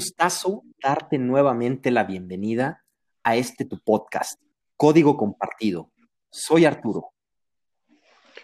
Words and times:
Gustazo 0.00 0.64
darte 0.82 1.18
nuevamente 1.18 1.90
la 1.90 2.04
bienvenida 2.04 2.82
a 3.22 3.36
este 3.36 3.66
tu 3.66 3.78
podcast, 3.80 4.40
Código 4.78 5.14
Compartido. 5.14 5.90
Soy 6.30 6.64
Arturo. 6.64 7.12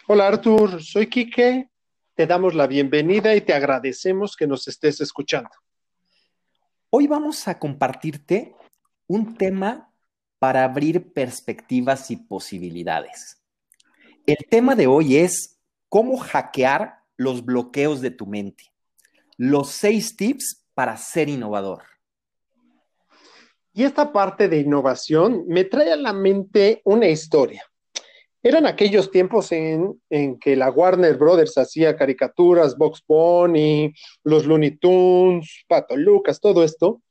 Hola 0.06 0.28
Artur, 0.28 0.82
soy 0.82 1.06
Quique. 1.06 1.70
Te 2.14 2.26
damos 2.26 2.54
la 2.54 2.66
bienvenida 2.66 3.34
y 3.34 3.40
te 3.40 3.54
agradecemos 3.54 4.36
que 4.36 4.46
nos 4.46 4.68
estés 4.68 5.00
escuchando. 5.00 5.48
Hoy 6.90 7.06
vamos 7.06 7.48
a 7.48 7.58
compartirte 7.58 8.54
un 9.06 9.34
tema 9.34 9.90
para 10.38 10.62
abrir 10.62 11.14
perspectivas 11.14 12.10
y 12.10 12.18
posibilidades. 12.18 13.42
El 14.26 14.44
tema 14.50 14.74
de 14.74 14.88
hoy 14.88 15.16
es 15.16 15.58
cómo 15.88 16.18
hackear 16.18 16.98
los 17.16 17.42
bloqueos 17.42 18.02
de 18.02 18.10
tu 18.10 18.26
mente. 18.26 18.64
Los 19.38 19.70
seis 19.70 20.18
tips 20.18 20.65
para 20.76 20.98
ser 20.98 21.30
innovador. 21.30 21.84
Y 23.72 23.84
esta 23.84 24.12
parte 24.12 24.46
de 24.46 24.60
innovación 24.60 25.46
me 25.48 25.64
trae 25.64 25.90
a 25.90 25.96
la 25.96 26.12
mente 26.12 26.82
una 26.84 27.08
historia. 27.08 27.64
Eran 28.42 28.66
aquellos 28.66 29.10
tiempos 29.10 29.52
en, 29.52 29.98
en, 30.10 30.38
que 30.38 30.54
la 30.54 30.70
Warner 30.70 31.16
Brothers 31.16 31.56
hacía 31.56 31.96
caricaturas, 31.96 32.76
Box 32.76 33.02
Bunny, 33.08 33.94
los 34.22 34.44
Looney 34.44 34.76
Tunes, 34.76 35.64
Pato 35.66 35.96
Lucas, 35.96 36.40
todo 36.40 36.62
esto. 36.62 37.02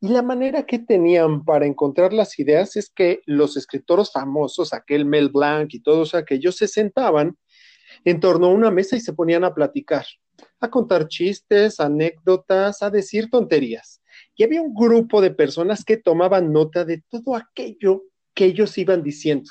Y 0.00 0.10
la 0.10 0.22
manera 0.22 0.64
que 0.64 0.78
tenían 0.78 1.44
para 1.44 1.66
encontrar 1.66 2.12
las 2.12 2.38
ideas 2.38 2.76
es 2.76 2.88
que 2.88 3.20
los 3.26 3.56
escritores 3.56 4.12
famosos, 4.12 4.72
aquel 4.72 5.04
Mel 5.04 5.28
Blanc 5.28 5.74
y 5.74 5.80
todos 5.80 6.14
aquellos, 6.14 6.56
se 6.56 6.68
sentaban 6.68 7.36
en 8.04 8.20
torno 8.20 8.46
a 8.46 8.52
una 8.52 8.70
mesa 8.70 8.96
y 8.96 9.00
se 9.00 9.12
ponían 9.12 9.44
a 9.44 9.54
platicar, 9.54 10.04
a 10.60 10.70
contar 10.70 11.08
chistes, 11.08 11.80
anécdotas, 11.80 12.82
a 12.82 12.90
decir 12.90 13.30
tonterías. 13.30 14.02
Y 14.34 14.44
había 14.44 14.62
un 14.62 14.74
grupo 14.74 15.20
de 15.20 15.30
personas 15.30 15.84
que 15.84 15.96
tomaban 15.96 16.52
nota 16.52 16.84
de 16.84 17.02
todo 17.08 17.34
aquello 17.34 18.04
que 18.34 18.46
ellos 18.46 18.76
iban 18.78 19.02
diciendo 19.02 19.50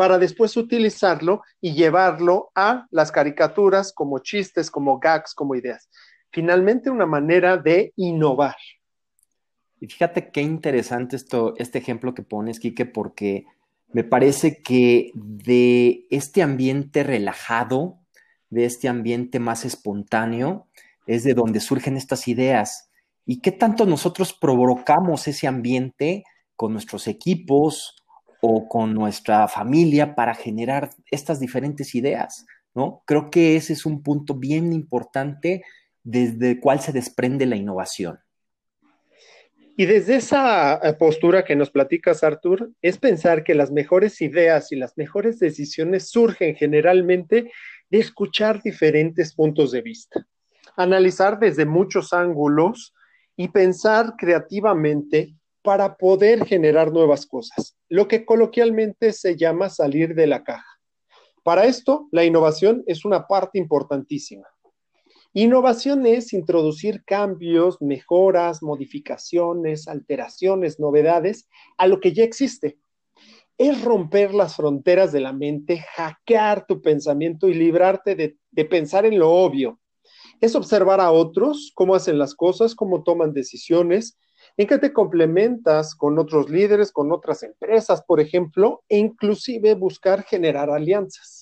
para 0.00 0.18
después 0.18 0.56
utilizarlo 0.56 1.42
y 1.60 1.74
llevarlo 1.74 2.50
a 2.54 2.86
las 2.90 3.12
caricaturas 3.12 3.92
como 3.92 4.20
chistes, 4.20 4.70
como 4.70 4.98
gags, 4.98 5.34
como 5.34 5.54
ideas. 5.54 5.90
Finalmente, 6.30 6.88
una 6.88 7.04
manera 7.04 7.58
de 7.58 7.92
innovar. 7.96 8.56
Y 9.78 9.88
fíjate 9.88 10.30
qué 10.30 10.40
interesante 10.40 11.16
esto, 11.16 11.52
este 11.58 11.76
ejemplo 11.76 12.14
que 12.14 12.22
pones, 12.22 12.58
Quique, 12.58 12.86
porque 12.86 13.44
me 13.92 14.04
parece 14.04 14.62
que 14.62 15.10
de 15.14 16.06
este 16.10 16.42
ambiente 16.42 17.02
relajado, 17.02 17.98
de 18.48 18.64
este 18.64 18.88
ambiente 18.88 19.40
más 19.40 19.64
espontáneo, 19.64 20.68
es 21.06 21.24
de 21.24 21.34
donde 21.34 21.60
surgen 21.60 21.96
estas 21.96 22.28
ideas. 22.28 22.90
¿Y 23.26 23.40
qué 23.40 23.52
tanto 23.52 23.86
nosotros 23.86 24.32
provocamos 24.32 25.26
ese 25.28 25.46
ambiente 25.46 26.24
con 26.56 26.72
nuestros 26.72 27.08
equipos 27.08 27.96
o 28.40 28.68
con 28.68 28.94
nuestra 28.94 29.48
familia 29.48 30.14
para 30.14 30.34
generar 30.34 30.90
estas 31.10 31.40
diferentes 31.40 31.94
ideas? 31.94 32.46
¿no? 32.74 33.02
Creo 33.06 33.30
que 33.30 33.56
ese 33.56 33.72
es 33.72 33.86
un 33.86 34.02
punto 34.02 34.34
bien 34.34 34.72
importante 34.72 35.62
desde 36.02 36.52
el 36.52 36.60
cual 36.60 36.80
se 36.80 36.92
desprende 36.92 37.46
la 37.46 37.56
innovación. 37.56 38.20
Y 39.80 39.86
desde 39.86 40.16
esa 40.16 40.74
eh, 40.74 40.92
postura 40.92 41.42
que 41.42 41.56
nos 41.56 41.70
platicas, 41.70 42.22
Artur, 42.22 42.70
es 42.82 42.98
pensar 42.98 43.42
que 43.42 43.54
las 43.54 43.72
mejores 43.72 44.20
ideas 44.20 44.72
y 44.72 44.76
las 44.76 44.98
mejores 44.98 45.38
decisiones 45.38 46.10
surgen 46.10 46.54
generalmente 46.54 47.50
de 47.88 47.98
escuchar 47.98 48.62
diferentes 48.62 49.34
puntos 49.34 49.72
de 49.72 49.80
vista, 49.80 50.26
analizar 50.76 51.38
desde 51.38 51.64
muchos 51.64 52.12
ángulos 52.12 52.92
y 53.38 53.48
pensar 53.48 54.16
creativamente 54.18 55.34
para 55.62 55.96
poder 55.96 56.44
generar 56.44 56.92
nuevas 56.92 57.24
cosas, 57.24 57.78
lo 57.88 58.06
que 58.06 58.26
coloquialmente 58.26 59.14
se 59.14 59.34
llama 59.34 59.70
salir 59.70 60.14
de 60.14 60.26
la 60.26 60.44
caja. 60.44 60.78
Para 61.42 61.64
esto, 61.64 62.06
la 62.12 62.22
innovación 62.22 62.84
es 62.86 63.06
una 63.06 63.26
parte 63.26 63.58
importantísima. 63.58 64.46
Innovación 65.32 66.06
es 66.06 66.32
introducir 66.32 67.04
cambios, 67.04 67.80
mejoras, 67.80 68.64
modificaciones, 68.64 69.86
alteraciones, 69.86 70.80
novedades 70.80 71.48
a 71.78 71.86
lo 71.86 72.00
que 72.00 72.12
ya 72.12 72.24
existe. 72.24 72.80
Es 73.56 73.84
romper 73.84 74.34
las 74.34 74.56
fronteras 74.56 75.12
de 75.12 75.20
la 75.20 75.32
mente, 75.32 75.84
hackear 75.94 76.66
tu 76.66 76.82
pensamiento 76.82 77.48
y 77.48 77.54
librarte 77.54 78.16
de, 78.16 78.64
pensar 78.64 79.06
en 79.06 79.20
lo 79.20 79.30
obvio. 79.30 79.78
Es 80.40 80.56
observar 80.56 81.00
a 81.00 81.12
otros, 81.12 81.70
cómo 81.76 81.94
hacen 81.94 82.18
las 82.18 82.34
cosas, 82.34 82.74
cómo 82.74 83.04
toman 83.04 83.32
decisiones, 83.32 84.18
en 84.56 84.66
qué 84.66 84.78
te 84.78 84.92
complementas 84.92 85.94
con 85.94 86.18
otros 86.18 86.50
líderes, 86.50 86.90
con 86.90 87.12
otras 87.12 87.44
empresas, 87.44 88.02
por 88.02 88.18
ejemplo, 88.18 88.82
e 88.88 88.98
inclusive 88.98 89.74
buscar 89.74 90.24
generar 90.24 90.70
alianzas. 90.70 91.39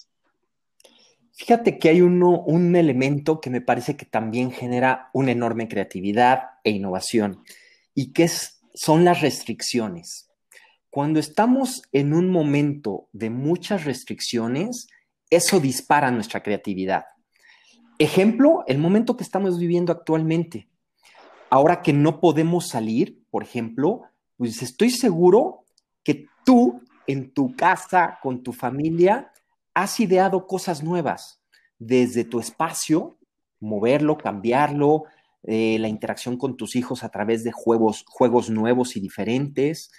Fíjate 1.39 1.79
que 1.79 1.89
hay 1.89 2.01
uno, 2.01 2.41
un 2.41 2.75
elemento 2.75 3.41
que 3.41 3.49
me 3.49 3.61
parece 3.61 3.97
que 3.97 4.05
también 4.05 4.51
genera 4.51 5.09
una 5.13 5.31
enorme 5.31 5.69
creatividad 5.69 6.41
e 6.65 6.71
innovación 6.71 7.45
y 7.95 8.13
que 8.13 8.25
es, 8.25 8.61
son 8.75 9.05
las 9.05 9.21
restricciones. 9.21 10.29
Cuando 10.91 11.21
estamos 11.21 11.83
en 11.93 12.13
un 12.13 12.29
momento 12.29 13.09
de 13.13 13.31
muchas 13.31 13.85
restricciones, 13.85 14.89
eso 15.31 15.61
dispara 15.61 16.11
nuestra 16.11 16.43
creatividad. 16.43 17.05
Ejemplo, 18.01 18.65
el 18.67 18.79
momento 18.79 19.17
que 19.17 19.23
estamos 19.23 19.61
viviendo 19.61 19.93
actualmente. 19.93 20.69
Ahora 21.51 21.83
que 21.83 21.93
no 21.93 22.19
podemos 22.19 22.67
salir, 22.67 23.23
por 23.31 23.45
ejemplo, 23.45 24.03
pues 24.37 24.61
estoy 24.61 24.91
seguro 24.91 25.67
que 26.03 26.27
tú 26.45 26.83
en 27.07 27.31
tu 27.33 27.55
casa, 27.55 28.19
con 28.21 28.43
tu 28.43 28.53
familia, 28.53 29.31
has 29.79 30.01
ideado 30.01 30.49
cosas 30.49 30.83
nuevas 30.83 31.41
desde 31.79 32.25
tu 32.25 32.41
espacio, 32.41 33.17
moverlo, 33.61 34.19
cambiarlo, 34.19 35.05
eh, 35.45 35.79
la 35.79 35.87
interacción 35.87 36.37
con 36.37 36.57
tus 36.57 36.75
hijos 36.75 37.05
a 37.05 37.11
través 37.11 37.45
de 37.45 37.53
juegos, 37.53 38.05
juegos 38.09 38.51
nuevos 38.51 38.97
y 38.97 39.01
diferentes. 39.01 39.93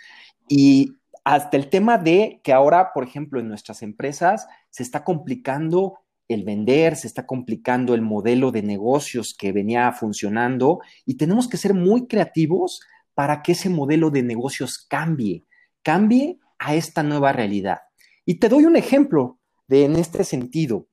Y 0.50 0.98
hasta 1.24 1.56
el 1.56 1.70
tema 1.70 1.98
de 1.98 2.42
que 2.44 2.52
ahora, 2.52 2.92
por 2.94 3.06
ejemplo, 3.06 3.40
en 3.40 3.48
nuestras 3.48 3.82
empresas 3.82 4.48
se 4.70 4.84
está 4.84 5.06
complicando 5.06 6.00
el 6.28 6.44
vender, 6.44 6.98
se 6.98 7.08
está 7.08 7.26
complicando 7.26 7.96
el 7.96 8.02
modelo 8.02 8.52
de 8.52 8.64
negocios 8.64 9.34
que 9.34 9.54
venía 9.54 9.90
funcionando 9.94 10.80
y 11.06 11.16
tenemos 11.16 11.48
que 11.48 11.56
ser 11.56 11.74
muy 11.74 12.06
creativos 12.06 12.82
para 13.14 13.42
que 13.42 13.54
ese 13.54 13.70
modelo 13.70 14.12
de 14.12 14.24
negocios 14.24 14.86
cambie, 14.90 15.46
cambie 15.84 16.38
a 16.58 16.76
esta 16.76 17.02
nueva 17.02 17.32
realidad. 17.32 17.80
Y 18.26 18.36
te 18.36 18.50
doy 18.50 18.66
un 18.66 18.76
ejemplo 18.76 19.39
de, 19.70 19.86
en 19.86 19.96
este 19.96 20.24
sentido. 20.24 20.88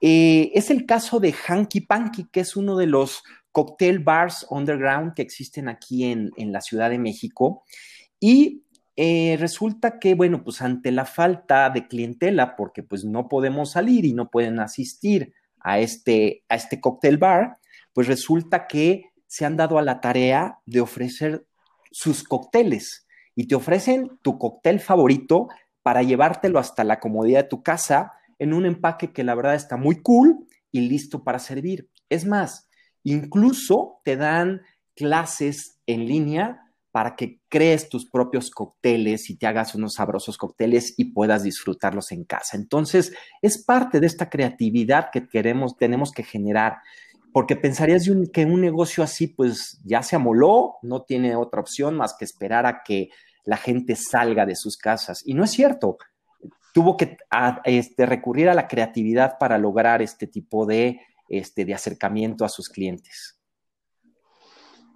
Eh, 0.00 0.50
es 0.54 0.70
el 0.70 0.84
caso 0.84 1.20
de 1.20 1.32
Hanky 1.32 1.80
Panky, 1.80 2.26
que 2.30 2.40
es 2.40 2.56
uno 2.56 2.76
de 2.76 2.86
los 2.86 3.22
cocktail 3.52 4.00
bars 4.00 4.46
underground 4.50 5.14
que 5.14 5.22
existen 5.22 5.68
aquí 5.68 6.04
en, 6.04 6.52
la 6.52 6.60
Ciudad 6.60 6.90
de 6.90 6.98
México. 6.98 7.64
Y 8.20 8.64
eh, 8.96 9.36
resulta 9.40 9.98
que, 9.98 10.14
bueno, 10.14 10.44
pues 10.44 10.60
ante 10.60 10.92
la 10.92 11.06
falta 11.06 11.70
de 11.70 11.86
clientela, 11.86 12.56
porque 12.56 12.82
pues 12.82 13.04
no 13.04 13.28
podemos 13.28 13.70
salir 13.70 14.04
y 14.04 14.12
no 14.12 14.30
pueden 14.30 14.60
asistir 14.60 15.32
a 15.60 15.78
este, 15.78 16.44
a 16.48 16.56
este 16.56 16.80
cocktail 16.80 17.16
bar, 17.16 17.56
pues 17.94 18.06
resulta 18.06 18.66
que 18.66 19.04
se 19.26 19.46
han 19.46 19.56
dado 19.56 19.78
a 19.78 19.82
la 19.82 20.00
tarea 20.00 20.58
de 20.66 20.80
ofrecer 20.80 21.46
sus 21.90 22.22
cócteles 22.24 23.06
y 23.34 23.46
te 23.46 23.54
ofrecen 23.54 24.18
tu 24.22 24.38
cóctel 24.38 24.80
favorito 24.80 25.48
para 25.86 26.02
llevártelo 26.02 26.58
hasta 26.58 26.82
la 26.82 26.98
comodidad 26.98 27.44
de 27.44 27.48
tu 27.48 27.62
casa 27.62 28.14
en 28.40 28.54
un 28.54 28.66
empaque 28.66 29.12
que 29.12 29.22
la 29.22 29.36
verdad 29.36 29.54
está 29.54 29.76
muy 29.76 30.02
cool 30.02 30.48
y 30.72 30.80
listo 30.80 31.22
para 31.22 31.38
servir. 31.38 31.88
Es 32.08 32.26
más, 32.26 32.68
incluso 33.04 34.00
te 34.02 34.16
dan 34.16 34.62
clases 34.96 35.78
en 35.86 36.08
línea 36.08 36.72
para 36.90 37.14
que 37.14 37.40
crees 37.48 37.88
tus 37.88 38.10
propios 38.10 38.50
cócteles 38.50 39.30
y 39.30 39.36
te 39.36 39.46
hagas 39.46 39.76
unos 39.76 39.94
sabrosos 39.94 40.36
cócteles 40.36 40.92
y 40.96 41.12
puedas 41.12 41.44
disfrutarlos 41.44 42.10
en 42.10 42.24
casa. 42.24 42.56
Entonces, 42.56 43.14
es 43.40 43.64
parte 43.64 44.00
de 44.00 44.08
esta 44.08 44.28
creatividad 44.28 45.10
que 45.12 45.28
queremos, 45.28 45.76
tenemos 45.76 46.10
que 46.10 46.24
generar, 46.24 46.78
porque 47.32 47.54
pensarías 47.54 48.10
que 48.32 48.44
un 48.44 48.60
negocio 48.60 49.04
así, 49.04 49.28
pues 49.28 49.80
ya 49.84 50.02
se 50.02 50.16
amoló, 50.16 50.78
no 50.82 51.02
tiene 51.02 51.36
otra 51.36 51.60
opción 51.60 51.96
más 51.96 52.16
que 52.18 52.24
esperar 52.24 52.66
a 52.66 52.82
que 52.82 53.10
la 53.46 53.56
gente 53.56 53.96
salga 53.96 54.44
de 54.44 54.56
sus 54.56 54.76
casas. 54.76 55.22
Y 55.24 55.32
no 55.32 55.44
es 55.44 55.52
cierto. 55.52 55.96
Tuvo 56.74 56.96
que 56.96 57.16
este, 57.64 58.04
recurrir 58.04 58.50
a 58.50 58.54
la 58.54 58.68
creatividad 58.68 59.38
para 59.38 59.56
lograr 59.56 60.02
este 60.02 60.26
tipo 60.26 60.66
de, 60.66 61.00
este, 61.28 61.64
de 61.64 61.72
acercamiento 61.72 62.44
a 62.44 62.50
sus 62.50 62.68
clientes. 62.68 63.40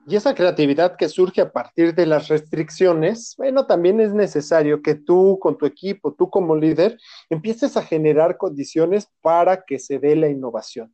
Y 0.07 0.17
esa 0.17 0.35
creatividad 0.35 0.97
que 0.97 1.09
surge 1.09 1.41
a 1.41 1.53
partir 1.53 1.95
de 1.95 2.05
las 2.05 2.29
restricciones, 2.29 3.35
bueno, 3.39 3.67
también 3.67 4.01
es 4.01 4.13
necesario 4.13 4.83
que 4.83 4.97
tú 4.97 5.39
con 5.41 5.57
tu 5.57 5.67
equipo, 5.67 6.15
tú 6.15 6.29
como 6.29 6.57
líder, 6.57 6.99
empieces 7.29 7.77
a 7.77 7.83
generar 7.83 8.37
condiciones 8.37 9.09
para 9.21 9.63
que 9.63 9.79
se 9.79 9.99
dé 9.99 10.17
la 10.17 10.29
innovación. 10.29 10.93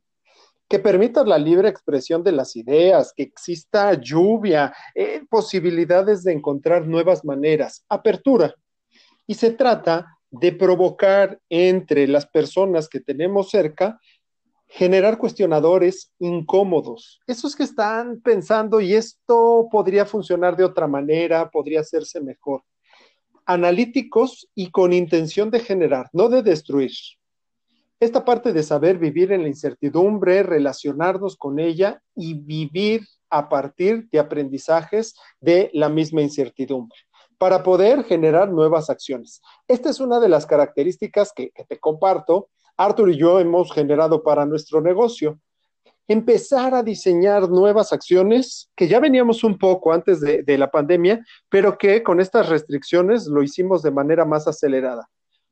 Que 0.69 0.79
permita 0.79 1.23
la 1.23 1.37
libre 1.37 1.69
expresión 1.69 2.23
de 2.23 2.33
las 2.33 2.55
ideas, 2.55 3.13
que 3.15 3.23
exista 3.23 3.93
lluvia, 3.93 4.73
eh, 4.93 5.21
posibilidades 5.29 6.23
de 6.23 6.33
encontrar 6.33 6.85
nuevas 6.87 7.23
maneras, 7.23 7.85
apertura. 7.87 8.53
Y 9.25 9.35
se 9.35 9.51
trata 9.51 10.17
de 10.29 10.51
provocar 10.51 11.39
entre 11.49 12.07
las 12.07 12.25
personas 12.25 12.89
que 12.89 12.99
tenemos 12.99 13.49
cerca 13.49 13.99
generar 14.67 15.17
cuestionadores 15.17 16.11
incómodos, 16.19 17.21
esos 17.25 17.55
que 17.55 17.63
están 17.63 18.19
pensando 18.19 18.81
y 18.81 18.93
esto 18.93 19.67
podría 19.71 20.05
funcionar 20.05 20.57
de 20.57 20.65
otra 20.65 20.87
manera, 20.87 21.49
podría 21.49 21.79
hacerse 21.79 22.19
mejor, 22.19 22.63
analíticos 23.45 24.49
y 24.53 24.69
con 24.69 24.91
intención 24.91 25.49
de 25.49 25.61
generar, 25.61 26.09
no 26.11 26.27
de 26.27 26.43
destruir. 26.43 26.91
Esta 27.99 28.23
parte 28.23 28.53
de 28.53 28.61
saber 28.61 28.99
vivir 28.99 29.31
en 29.31 29.41
la 29.41 29.47
incertidumbre, 29.47 30.43
relacionarnos 30.43 31.35
con 31.35 31.59
ella 31.59 31.99
y 32.15 32.35
vivir 32.35 33.07
a 33.31 33.49
partir 33.49 34.07
de 34.11 34.19
aprendizajes 34.19 35.15
de 35.41 35.71
la 35.73 35.89
misma 35.89 36.21
incertidumbre 36.21 36.97
para 37.39 37.63
poder 37.63 38.03
generar 38.03 38.51
nuevas 38.51 38.91
acciones. 38.91 39.41
Esta 39.67 39.89
es 39.89 39.99
una 39.99 40.19
de 40.19 40.29
las 40.29 40.45
características 40.45 41.31
que, 41.35 41.51
te 41.67 41.79
comparto 41.79 42.49
Arthur 42.77 43.09
y 43.09 43.17
yo 43.17 43.39
hemos 43.39 43.73
generado 43.73 44.21
para 44.21 44.45
nuestro 44.45 44.79
negocio. 44.79 45.39
Empezar 46.07 46.75
a 46.75 46.83
diseñar 46.83 47.49
nuevas 47.49 47.91
acciones 47.93 48.69
que 48.75 48.87
ya 48.87 48.99
veníamos 48.99 49.43
un 49.43 49.57
poco 49.57 49.91
antes 49.91 50.21
de 50.21 50.57
la 50.57 50.69
pandemia, 50.69 51.25
pero 51.49 51.77
que 51.77 52.03
con 52.03 52.21
estas 52.21 52.47
restricciones 52.47 53.25
lo 53.25 53.41
hicimos 53.41 53.81
de 53.81 53.91
manera 53.91 54.23
más 54.23 54.47
acelerada. 54.47 55.09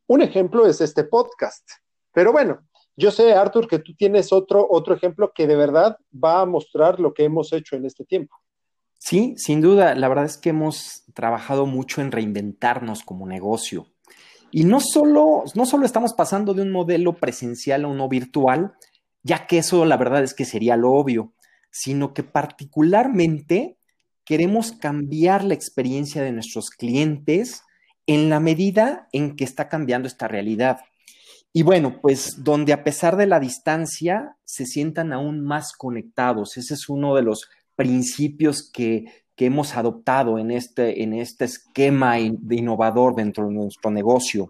Un 0.07 0.21
ejemplo 0.21 0.67
es 0.67 0.79
este 0.81 1.03
podcast. 1.03 1.67
Pero 2.15 2.31
bueno, 2.31 2.61
yo 2.95 3.11
sé, 3.11 3.33
Arthur, 3.33 3.67
que 3.67 3.79
tú 3.79 3.93
tienes 3.93 4.31
otro, 4.31 4.65
otro 4.69 4.95
ejemplo 4.95 5.33
que 5.35 5.47
de 5.47 5.57
verdad 5.57 5.97
va 6.11 6.41
a 6.41 6.45
mostrar 6.45 6.99
lo 6.99 7.13
que 7.13 7.25
hemos 7.25 7.51
hecho 7.51 7.75
en 7.75 7.85
este 7.85 8.05
tiempo. 8.05 8.35
Sí, 8.97 9.35
sin 9.37 9.59
duda. 9.59 9.93
La 9.95 10.07
verdad 10.07 10.25
es 10.25 10.37
que 10.37 10.49
hemos 10.49 11.03
trabajado 11.13 11.65
mucho 11.65 12.01
en 12.01 12.13
reinventarnos 12.13 13.03
como 13.03 13.27
negocio. 13.27 13.87
Y 14.49 14.63
no 14.63 14.79
solo, 14.79 15.43
no 15.55 15.65
solo 15.65 15.85
estamos 15.85 16.13
pasando 16.13 16.53
de 16.53 16.61
un 16.61 16.71
modelo 16.71 17.17
presencial 17.17 17.83
a 17.83 17.89
uno 17.89 18.07
virtual, 18.07 18.73
ya 19.21 19.45
que 19.45 19.57
eso 19.57 19.83
la 19.83 19.97
verdad 19.97 20.23
es 20.23 20.33
que 20.33 20.45
sería 20.45 20.77
lo 20.77 20.93
obvio, 20.93 21.33
sino 21.69 22.13
que 22.13 22.23
particularmente 22.23 23.77
queremos 24.23 24.71
cambiar 24.71 25.43
la 25.43 25.53
experiencia 25.53 26.23
de 26.23 26.31
nuestros 26.31 26.69
clientes 26.69 27.63
en 28.07 28.29
la 28.29 28.39
medida 28.39 29.09
en 29.11 29.35
que 29.35 29.43
está 29.43 29.67
cambiando 29.67 30.07
esta 30.07 30.29
realidad. 30.29 30.79
Y 31.55 31.63
bueno, 31.63 32.01
pues 32.01 32.43
donde 32.43 32.73
a 32.73 32.83
pesar 32.83 33.15
de 33.15 33.27
la 33.27 33.39
distancia 33.39 34.35
se 34.43 34.65
sientan 34.65 35.13
aún 35.13 35.39
más 35.39 35.71
conectados. 35.71 36.57
Ese 36.57 36.73
es 36.73 36.89
uno 36.89 37.15
de 37.15 37.21
los 37.21 37.49
principios 37.75 38.69
que 38.71 39.05
que 39.35 39.45
hemos 39.45 39.75
adoptado 39.75 40.39
en 40.39 40.51
este, 40.51 41.03
en 41.03 41.13
este 41.13 41.45
esquema 41.45 42.19
innovador 42.19 43.15
dentro 43.15 43.47
de 43.47 43.53
nuestro 43.53 43.91
negocio. 43.91 44.49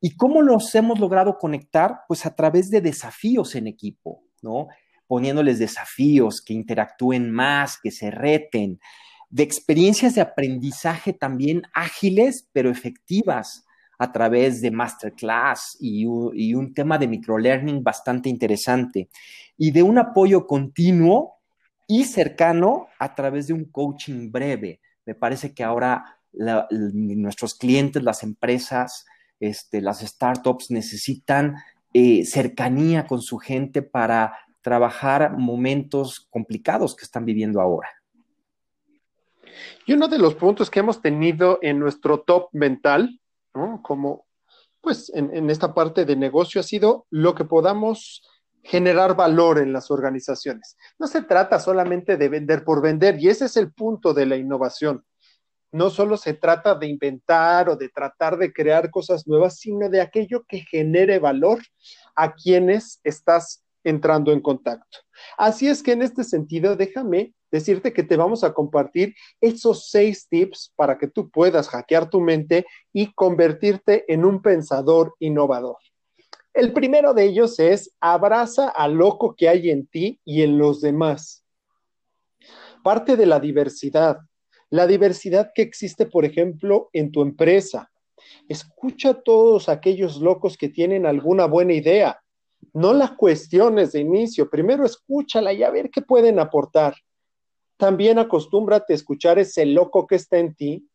¿Y 0.00 0.16
cómo 0.16 0.42
los 0.42 0.74
hemos 0.74 1.00
logrado 1.00 1.38
conectar? 1.38 2.00
Pues 2.08 2.24
a 2.26 2.34
través 2.34 2.70
de 2.70 2.80
desafíos 2.80 3.54
en 3.54 3.66
equipo, 3.66 4.24
¿no? 4.40 4.68
Poniéndoles 5.06 5.58
desafíos 5.58 6.40
que 6.40 6.54
interactúen 6.54 7.30
más, 7.30 7.78
que 7.82 7.90
se 7.90 8.10
reten, 8.10 8.80
de 9.28 9.42
experiencias 9.42 10.14
de 10.14 10.20
aprendizaje 10.20 11.12
también 11.12 11.62
ágiles, 11.74 12.48
pero 12.52 12.70
efectivas 12.70 13.64
a 13.98 14.10
través 14.10 14.60
de 14.60 14.70
masterclass 14.70 15.76
y 15.80 16.04
un 16.04 16.74
tema 16.74 16.98
de 16.98 17.08
microlearning 17.08 17.82
bastante 17.82 18.28
interesante 18.28 19.08
y 19.56 19.70
de 19.70 19.82
un 19.82 19.98
apoyo 19.98 20.46
continuo 20.46 21.34
y 21.86 22.04
cercano 22.04 22.88
a 22.98 23.14
través 23.14 23.46
de 23.46 23.52
un 23.52 23.66
coaching 23.66 24.30
breve. 24.30 24.80
Me 25.04 25.14
parece 25.14 25.52
que 25.54 25.62
ahora 25.62 26.18
nuestros 26.32 27.54
clientes, 27.54 28.02
las 28.02 28.22
empresas, 28.22 29.04
este, 29.40 29.80
las 29.80 30.00
startups 30.00 30.70
necesitan 30.70 31.56
eh, 31.92 32.24
cercanía 32.24 33.06
con 33.06 33.20
su 33.20 33.38
gente 33.38 33.82
para 33.82 34.38
trabajar 34.62 35.36
momentos 35.36 36.26
complicados 36.30 36.94
que 36.94 37.04
están 37.04 37.24
viviendo 37.24 37.60
ahora. 37.60 37.88
Y 39.84 39.92
uno 39.92 40.08
de 40.08 40.18
los 40.18 40.34
puntos 40.34 40.70
que 40.70 40.80
hemos 40.80 41.02
tenido 41.02 41.58
en 41.60 41.78
nuestro 41.78 42.20
top 42.20 42.48
mental, 42.52 43.20
como 43.82 44.26
pues 44.80 45.12
en, 45.14 45.34
en, 45.34 45.48
esta 45.48 45.74
parte 45.74 46.04
de 46.04 46.16
negocio, 46.16 46.60
ha 46.60 46.64
sido 46.64 47.06
lo 47.10 47.34
que 47.34 47.44
podamos 47.44 48.22
generar 48.64 49.16
valor 49.16 49.58
en 49.58 49.72
las 49.72 49.90
organizaciones. 49.90 50.76
No 50.98 51.06
se 51.06 51.22
trata 51.22 51.58
solamente 51.60 52.16
de 52.16 52.28
vender 52.28 52.64
por 52.64 52.82
vender, 52.82 53.18
y 53.20 53.28
ese 53.28 53.46
es 53.46 53.56
el 53.56 53.72
punto 53.72 54.14
de 54.14 54.26
la 54.26 54.36
innovación. 54.36 55.04
No 55.72 55.88
solo 55.88 56.16
se 56.16 56.34
trata 56.34 56.74
de 56.74 56.86
inventar 56.86 57.68
o 57.68 57.76
de 57.76 57.88
tratar 57.88 58.36
de 58.36 58.52
crear 58.52 58.90
cosas 58.90 59.26
nuevas, 59.26 59.58
sino 59.58 59.88
de 59.88 60.00
aquello 60.00 60.44
que 60.46 60.60
genere 60.60 61.18
valor 61.18 61.60
a 62.14 62.34
quienes 62.34 63.00
estás 63.04 63.64
entrando 63.82 64.32
en 64.32 64.40
contacto. 64.40 64.98
Así 65.38 65.68
es 65.68 65.82
que 65.82 65.92
en 65.92 66.02
este 66.02 66.24
sentido, 66.24 66.76
déjame 66.76 67.34
decirte 67.52 67.92
que 67.92 68.02
te 68.02 68.16
vamos 68.16 68.42
a 68.42 68.52
compartir 68.52 69.14
esos 69.40 69.90
seis 69.90 70.26
tips 70.28 70.72
para 70.74 70.98
que 70.98 71.06
tú 71.06 71.30
puedas 71.30 71.68
hackear 71.68 72.10
tu 72.10 72.20
mente 72.20 72.66
y 72.92 73.12
convertirte 73.12 74.04
en 74.12 74.24
un 74.24 74.42
pensador 74.42 75.14
innovador. 75.20 75.76
El 76.54 76.72
primero 76.72 77.14
de 77.14 77.24
ellos 77.24 77.58
es 77.60 77.94
abraza 78.00 78.68
al 78.68 78.94
loco 78.94 79.34
que 79.36 79.48
hay 79.48 79.70
en 79.70 79.86
ti 79.86 80.20
y 80.24 80.42
en 80.42 80.58
los 80.58 80.80
demás. 80.80 81.44
Parte 82.82 83.16
de 83.16 83.26
la 83.26 83.38
diversidad, 83.38 84.18
la 84.70 84.86
diversidad 84.86 85.52
que 85.54 85.62
existe, 85.62 86.06
por 86.06 86.24
ejemplo, 86.24 86.88
en 86.92 87.12
tu 87.12 87.22
empresa. 87.22 87.90
Escucha 88.48 89.10
a 89.10 89.22
todos 89.22 89.68
aquellos 89.68 90.16
locos 90.16 90.56
que 90.56 90.68
tienen 90.68 91.06
alguna 91.06 91.46
buena 91.46 91.74
idea. 91.74 92.20
No 92.72 92.92
la 92.92 93.16
cuestiones 93.16 93.92
de 93.92 94.00
inicio, 94.00 94.48
primero 94.48 94.84
escúchala 94.84 95.52
y 95.52 95.62
a 95.62 95.70
ver 95.70 95.90
qué 95.90 96.00
pueden 96.00 96.38
aportar. 96.38 96.94
También 97.82 98.20
acostúmbrate 98.20 98.92
a 98.92 98.94
escuchar 98.94 99.40
ese 99.40 99.66
loco 99.66 100.06
que 100.06 100.14
está 100.14 100.38
en 100.38 100.54
ti, 100.54 100.88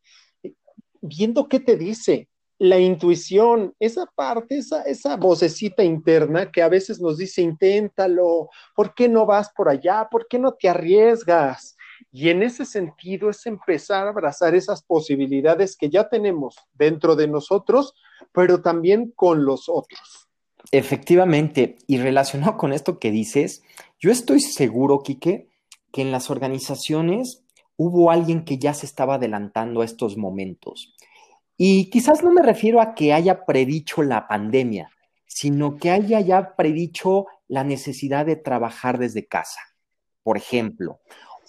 viendo 1.01 1.50
qué 1.50 1.60
te 1.60 1.75
dice, 1.75 2.29
la 2.60 2.79
intuición, 2.79 3.75
esa 3.77 4.06
parte, 4.15 4.60
esa, 4.60 4.84
esa 4.84 5.17
vocecita 5.17 5.84
interna 5.84 6.50
que 6.50 6.62
a 6.62 6.70
veces 6.70 7.01
nos 7.01 7.17
dice, 7.17 7.41
inténtalo, 7.41 8.48
¿por 8.74 8.96
qué 8.96 9.10
no 9.10 9.25
vas 9.25 9.51
por 9.53 9.67
allá? 9.67 10.08
¿Por 10.10 10.29
qué 10.29 10.39
no 10.39 10.53
te 10.53 10.70
arriesgas? 10.70 11.75
Y 12.10 12.29
en 12.29 12.41
ese 12.41 12.63
sentido 12.63 13.32
es 13.32 13.46
empezar 13.46 14.08
a 14.08 14.12
abrazar 14.12 14.56
esas 14.56 14.82
posibilidades 14.82 15.75
que 15.75 15.89
ya 15.89 16.08
tenemos 16.08 16.56
dentro 16.74 17.17
de 17.17 17.27
nosotros, 17.27 17.96
pero 18.32 18.62
también 18.62 19.12
con 19.13 19.44
los 19.44 19.67
otros. 19.67 20.29
Efectivamente, 20.72 21.75
y 21.86 21.98
relacionado 21.98 22.56
con 22.56 22.72
esto 22.72 22.98
que 22.98 23.12
dices, 23.12 23.62
yo 24.00 24.10
estoy 24.10 24.39
seguro, 24.39 25.00
Quique, 25.03 25.50
que 25.91 26.01
en 26.01 26.12
las 26.12 26.29
organizaciones 26.29 27.44
hubo 27.75 28.12
alguien 28.12 28.44
que 28.44 28.58
ya 28.58 28.74
se 28.74 28.86
estaba 28.86 29.15
adelantando 29.15 29.82
a 29.82 29.86
estos 29.86 30.17
momentos 30.17 30.94
y 31.58 31.89
quizás 31.89 32.24
no 32.24 32.32
me 32.32 32.44
refiero 32.44 32.79
a 32.79 32.94
que 32.94 33.13
haya 33.13 33.44
predicho 33.44 34.03
la 34.03 34.27
pandemia, 34.27 34.91
sino 35.25 35.75
que 35.77 35.89
haya 35.89 36.22
ya 36.22 36.56
predicho 36.56 37.25
la 37.48 37.63
necesidad 37.63 38.27
de 38.27 38.36
trabajar 38.36 39.00
desde 39.00 39.25
casa, 39.25 39.60
por 40.22 40.38
ejemplo, 40.38 41.00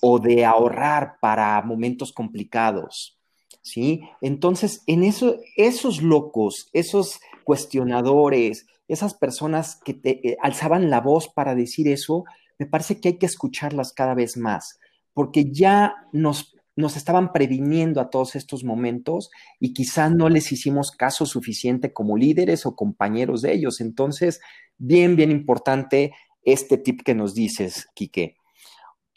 o 0.00 0.18
de 0.18 0.46
ahorrar 0.46 1.18
para 1.20 1.60
momentos 1.62 2.12
complicados. 2.12 3.16
¿Sí? 3.60 4.00
Entonces, 4.22 4.82
en 4.86 5.02
eso, 5.02 5.36
esos 5.56 6.00
locos, 6.00 6.70
esos 6.72 7.20
cuestionadores, 7.44 8.66
esas 8.86 9.12
personas 9.12 9.76
que 9.84 9.92
te 9.92 10.26
eh, 10.26 10.36
alzaban 10.40 10.88
la 10.88 11.02
voz 11.02 11.28
para 11.28 11.54
decir 11.54 11.86
eso, 11.86 12.24
me 12.58 12.66
parece 12.66 13.00
que 13.00 13.08
hay 13.08 13.18
que 13.18 13.26
escucharlas 13.26 13.92
cada 13.92 14.14
vez 14.14 14.36
más, 14.36 14.78
porque 15.14 15.50
ya 15.50 15.94
nos 16.12 16.54
nos 16.78 16.96
estaban 16.96 17.32
previniendo 17.32 18.00
a 18.00 18.08
todos 18.08 18.36
estos 18.36 18.62
momentos 18.62 19.32
y 19.58 19.72
quizá 19.72 20.10
no 20.10 20.28
les 20.28 20.52
hicimos 20.52 20.92
caso 20.92 21.26
suficiente 21.26 21.92
como 21.92 22.16
líderes 22.16 22.66
o 22.66 22.76
compañeros 22.76 23.42
de 23.42 23.52
ellos. 23.52 23.80
Entonces, 23.80 24.40
bien, 24.76 25.16
bien 25.16 25.32
importante 25.32 26.12
este 26.40 26.78
tip 26.78 27.02
que 27.02 27.16
nos 27.16 27.34
dices, 27.34 27.88
Quique. 27.96 28.36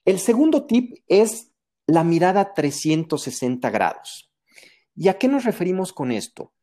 El 0.05 0.17
segundo 0.17 0.65
tip 0.65 1.03
es 1.07 1.51
la 1.86 2.03
mirada 2.03 2.55
360 2.55 3.69
grados. 3.69 4.31
¿Y 4.95 5.10
a 5.10 5.19
qué 5.19 5.27
nos 5.27 5.43
referimos 5.43 5.93
con 5.93 6.12
esto? 6.12 6.53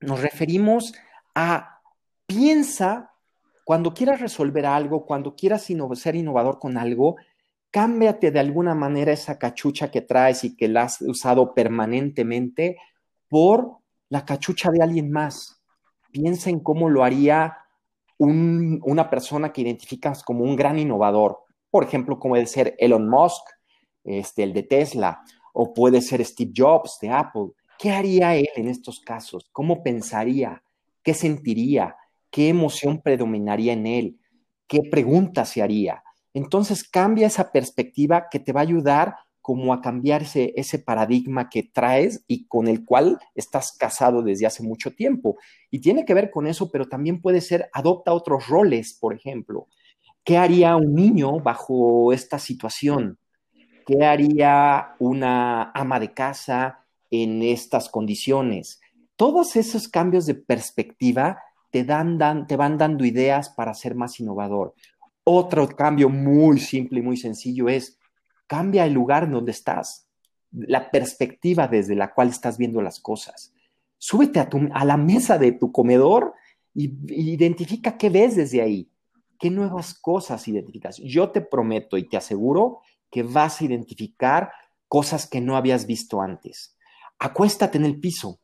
Nos 0.00 0.20
referimos 0.20 0.92
a 1.34 1.80
piensa 2.26 3.15
cuando 3.66 3.92
quieras 3.92 4.20
resolver 4.20 4.64
algo, 4.64 5.04
cuando 5.04 5.34
quieras 5.34 5.68
ser 5.94 6.14
innovador 6.14 6.60
con 6.60 6.78
algo, 6.78 7.16
cámbiate 7.72 8.30
de 8.30 8.38
alguna 8.38 8.76
manera 8.76 9.10
esa 9.10 9.40
cachucha 9.40 9.90
que 9.90 10.02
traes 10.02 10.44
y 10.44 10.54
que 10.56 10.68
la 10.68 10.82
has 10.82 11.02
usado 11.02 11.52
permanentemente 11.52 12.76
por 13.28 13.78
la 14.08 14.24
cachucha 14.24 14.70
de 14.70 14.84
alguien 14.84 15.10
más. 15.10 15.60
Piensa 16.12 16.48
en 16.48 16.60
cómo 16.60 16.88
lo 16.88 17.02
haría 17.02 17.56
una 18.18 19.10
persona 19.10 19.52
que 19.52 19.62
identificas 19.62 20.22
como 20.22 20.44
un 20.44 20.54
gran 20.54 20.78
innovador, 20.78 21.40
por 21.68 21.82
ejemplo, 21.82 22.20
como 22.20 22.34
puede 22.34 22.46
ser 22.46 22.76
Elon 22.78 23.08
Musk, 23.08 23.42
este, 24.04 24.44
el 24.44 24.52
de 24.52 24.62
Tesla, 24.62 25.22
o 25.52 25.74
puede 25.74 26.02
ser 26.02 26.24
Steve 26.24 26.52
Jobs 26.56 26.98
de 27.02 27.10
Apple. 27.10 27.48
¿Qué 27.80 27.90
haría 27.90 28.36
él 28.36 28.48
en 28.54 28.68
estos 28.68 29.00
casos? 29.00 29.48
¿Cómo 29.50 29.82
pensaría? 29.82 30.62
¿Qué 31.02 31.14
sentiría? 31.14 31.96
¿Qué 32.36 32.50
emoción 32.50 33.00
predominaría 33.00 33.72
en 33.72 33.86
él? 33.86 34.20
¿Qué 34.68 34.82
preguntas 34.90 35.48
se 35.48 35.62
haría? 35.62 36.04
Entonces 36.34 36.84
cambia 36.84 37.28
esa 37.28 37.50
perspectiva 37.50 38.26
que 38.30 38.38
te 38.38 38.52
va 38.52 38.60
a 38.60 38.64
ayudar 38.64 39.14
como 39.40 39.72
a 39.72 39.80
cambiar 39.80 40.20
ese, 40.20 40.52
ese, 40.54 40.78
paradigma 40.78 41.48
que 41.48 41.62
traes 41.62 42.22
y 42.28 42.46
con 42.46 42.68
el 42.68 42.84
cual 42.84 43.18
estás 43.34 43.72
casado 43.72 44.20
desde 44.20 44.44
hace 44.44 44.62
mucho 44.62 44.90
tiempo. 44.90 45.38
Y 45.70 45.78
tiene 45.78 46.04
que 46.04 46.12
ver 46.12 46.30
con 46.30 46.46
eso, 46.46 46.70
pero 46.70 46.84
también 46.84 47.22
puede 47.22 47.40
ser 47.40 47.70
adopta 47.72 48.12
otros 48.12 48.48
roles, 48.48 48.98
por 49.00 49.14
ejemplo. 49.14 49.68
¿Qué 50.22 50.36
haría 50.36 50.76
un 50.76 50.94
niño 50.94 51.40
bajo 51.40 52.12
esta 52.12 52.38
situación? 52.38 53.18
¿Qué 53.86 54.04
haría 54.04 54.94
una 54.98 55.70
ama 55.70 55.98
de 55.98 56.12
casa 56.12 56.84
en 57.10 57.42
estas 57.42 57.88
condiciones? 57.88 58.82
Todos 59.16 59.56
esos 59.56 59.88
cambios 59.88 60.26
de 60.26 60.34
perspectiva 60.34 61.38
te, 61.70 61.84
dan, 61.84 62.46
te 62.46 62.56
van 62.56 62.78
dando 62.78 63.04
ideas 63.04 63.50
para 63.50 63.74
ser 63.74 63.94
más 63.94 64.20
innovador. 64.20 64.74
Otro 65.24 65.68
cambio 65.68 66.08
muy 66.08 66.58
simple 66.60 67.00
y 67.00 67.02
muy 67.02 67.16
sencillo 67.16 67.68
es 67.68 67.98
cambia 68.46 68.84
el 68.86 68.92
lugar 68.92 69.24
en 69.24 69.32
donde 69.32 69.50
estás, 69.50 70.08
la 70.52 70.90
perspectiva 70.90 71.66
desde 71.68 71.96
la 71.96 72.14
cual 72.14 72.28
estás 72.28 72.58
viendo 72.58 72.80
las 72.80 73.00
cosas. 73.00 73.52
Súbete 73.98 74.40
a, 74.40 74.48
a 74.72 74.84
la 74.84 74.96
mesa 74.96 75.38
de 75.38 75.52
tu 75.52 75.72
comedor 75.72 76.34
y, 76.74 76.92
y 77.12 77.32
identifica 77.32 77.98
qué 77.98 78.10
ves 78.10 78.36
desde 78.36 78.62
ahí, 78.62 78.90
qué 79.38 79.50
nuevas 79.50 79.94
cosas 79.94 80.46
identificas. 80.46 80.98
Yo 80.98 81.30
te 81.30 81.40
prometo 81.40 81.96
y 81.96 82.08
te 82.08 82.16
aseguro 82.16 82.80
que 83.10 83.22
vas 83.22 83.60
a 83.60 83.64
identificar 83.64 84.52
cosas 84.88 85.26
que 85.26 85.40
no 85.40 85.56
habías 85.56 85.86
visto 85.86 86.20
antes. 86.20 86.76
Acuéstate 87.18 87.78
en 87.78 87.84
el 87.84 87.98
piso. 87.98 88.40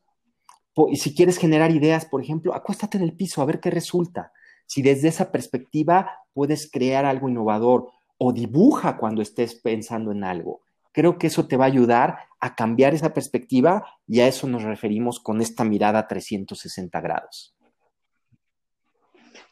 Y 0.89 0.95
si 0.95 1.13
quieres 1.13 1.37
generar 1.37 1.71
ideas, 1.71 2.05
por 2.05 2.21
ejemplo, 2.21 2.53
acuéstate 2.53 2.97
en 2.97 3.03
el 3.03 3.13
piso 3.13 3.41
a 3.41 3.45
ver 3.45 3.59
qué 3.59 3.69
resulta. 3.69 4.31
Si 4.65 4.81
desde 4.81 5.07
esa 5.07 5.31
perspectiva 5.31 6.09
puedes 6.33 6.69
crear 6.71 7.05
algo 7.05 7.29
innovador 7.29 7.89
o 8.17 8.33
dibuja 8.33 8.97
cuando 8.97 9.21
estés 9.21 9.55
pensando 9.55 10.11
en 10.11 10.23
algo. 10.23 10.61
Creo 10.91 11.17
que 11.17 11.27
eso 11.27 11.47
te 11.47 11.57
va 11.57 11.65
a 11.65 11.67
ayudar 11.67 12.19
a 12.39 12.55
cambiar 12.55 12.93
esa 12.93 13.13
perspectiva 13.13 13.85
y 14.07 14.19
a 14.19 14.27
eso 14.27 14.47
nos 14.47 14.63
referimos 14.63 15.19
con 15.19 15.41
esta 15.41 15.63
mirada 15.63 16.07
360 16.07 17.01
grados. 17.01 17.55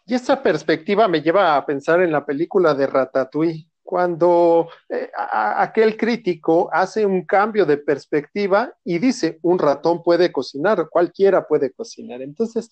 Y 0.05 0.13
esa 0.13 0.41
perspectiva 0.41 1.07
me 1.07 1.21
lleva 1.21 1.55
a 1.55 1.65
pensar 1.65 2.01
en 2.01 2.11
la 2.11 2.25
película 2.25 2.73
de 2.73 2.87
Ratatouille, 2.87 3.67
cuando 3.83 4.69
eh, 4.89 5.09
aquel 5.13 5.97
crítico 5.97 6.69
hace 6.71 7.05
un 7.05 7.25
cambio 7.25 7.65
de 7.65 7.77
perspectiva 7.77 8.73
y 8.83 8.99
dice, 8.99 9.39
un 9.41 9.59
ratón 9.59 10.03
puede 10.03 10.31
cocinar, 10.31 10.87
cualquiera 10.89 11.47
puede 11.47 11.71
cocinar. 11.71 12.21
Entonces, 12.21 12.69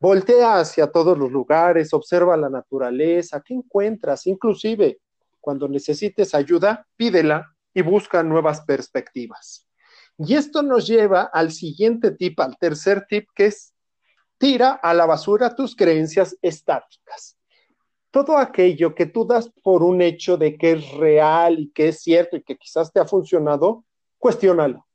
voltea 0.00 0.58
hacia 0.58 0.88
todos 0.88 1.16
los 1.16 1.30
lugares, 1.30 1.92
observa 1.92 2.36
la 2.36 2.48
naturaleza, 2.48 3.42
¿qué 3.44 3.54
encuentras? 3.54 4.26
Inclusive, 4.26 4.98
cuando 5.40 5.68
necesites 5.68 6.34
ayuda, 6.34 6.86
pídela 6.96 7.54
y 7.72 7.82
busca 7.82 8.22
nuevas 8.22 8.62
perspectivas. 8.62 9.68
Y 10.18 10.34
esto 10.34 10.62
nos 10.62 10.86
lleva 10.86 11.22
al 11.32 11.52
siguiente 11.52 12.10
tip, 12.10 12.40
al 12.40 12.56
tercer 12.58 13.06
tip, 13.08 13.28
que 13.34 13.46
es 13.46 13.74
tira 14.38 14.72
a 14.72 14.94
la 14.94 15.06
basura 15.06 15.54
tus 15.54 15.76
creencias 15.76 16.36
estáticas 16.42 17.36
todo 18.24 18.38
aquello 18.38 18.94
que 18.94 19.04
tú 19.04 19.26
das 19.26 19.52
por 19.62 19.82
un 19.82 20.00
hecho 20.00 20.38
de 20.38 20.56
que 20.56 20.72
es 20.72 20.90
real 20.92 21.58
y 21.58 21.70
que 21.70 21.88
es 21.88 22.00
cierto 22.00 22.38
y 22.38 22.42
que 22.42 22.56
quizás 22.56 22.90
te 22.90 22.98
ha 22.98 23.04
funcionado, 23.04 23.84
cuestiónalo. 24.16 24.86